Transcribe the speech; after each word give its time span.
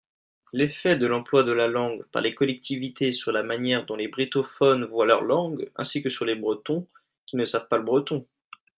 l'effet 0.51 0.95
de 0.97 1.05
l'emploi 1.05 1.43
de 1.43 1.51
la 1.51 1.67
langue 1.67 2.03
par 2.11 2.23
les 2.23 2.33
collectivités 2.33 3.11
sur 3.11 3.31
la 3.31 3.43
manière 3.43 3.85
dont 3.85 3.95
les 3.95 4.07
brittophones 4.07 4.85
voient 4.85 5.05
leur 5.05 5.21
langue, 5.21 5.69
ainsi 5.75 6.01
que 6.01 6.09
sur 6.09 6.25
les 6.25 6.33
Bretons 6.33 6.87
qui 7.27 7.35
ne 7.35 7.45
savent 7.45 7.67
pas 7.67 7.77
le 7.77 7.83
breton. 7.83 8.25